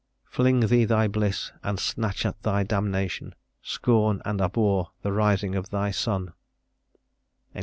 [0.25, 5.69] Fling Thee Thy bliss, and snatch at Thy damnation, Scorn and abhor the rising of
[5.69, 6.33] Thy sun.